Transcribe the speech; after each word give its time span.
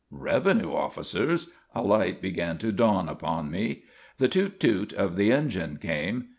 Revenue 0.09 0.73
officers! 0.73 1.51
A 1.75 1.83
light 1.83 2.23
began 2.23 2.57
to 2.57 2.71
dawn 2.71 3.07
upon 3.07 3.51
me. 3.51 3.83
The 4.17 4.27
toot, 4.29 4.59
toot 4.59 4.93
of 4.93 5.15
the 5.15 5.31
engine 5.31 5.77
came. 5.79 6.29